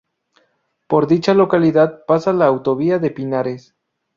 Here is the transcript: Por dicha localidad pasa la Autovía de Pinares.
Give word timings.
Por 0.87 1.05
dicha 1.05 1.35
localidad 1.35 2.05
pasa 2.07 2.33
la 2.33 2.45
Autovía 2.47 2.97
de 2.97 3.11
Pinares. 3.11 3.75